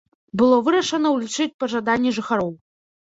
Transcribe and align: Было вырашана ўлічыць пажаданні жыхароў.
Было 0.39 0.57
вырашана 0.67 1.11
ўлічыць 1.17 1.57
пажаданні 1.65 2.15
жыхароў. 2.21 2.51